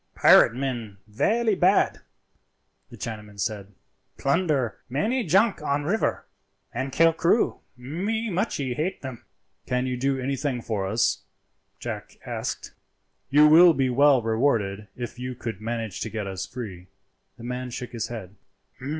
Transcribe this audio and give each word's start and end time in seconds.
"Pirate 0.15 0.55
men 0.55 0.97
velly 1.05 1.53
bad," 1.53 1.99
the 2.89 2.97
Chinaman 2.97 3.39
said; 3.39 3.71
"plunder 4.17 4.79
many 4.89 5.23
junk 5.23 5.61
on 5.61 5.83
river 5.83 6.25
and 6.73 6.91
kill 6.91 7.13
crew. 7.13 7.59
Me 7.77 8.31
muchee 8.31 8.73
hate 8.73 9.03
them." 9.03 9.23
"Can 9.67 9.85
you 9.85 9.95
do 9.95 10.19
anything 10.19 10.59
for 10.59 10.87
us?" 10.87 11.21
Jack 11.79 12.17
asked. 12.25 12.73
"You 13.29 13.45
will 13.47 13.75
be 13.75 13.91
well 13.91 14.23
rewarded 14.23 14.87
if 14.97 15.19
you 15.19 15.35
could 15.35 15.61
manage 15.61 16.01
to 16.01 16.09
get 16.09 16.25
us 16.25 16.47
free." 16.47 16.87
The 17.37 17.43
man 17.43 17.69
shook 17.69 17.91
his 17.91 18.07
head. 18.07 18.33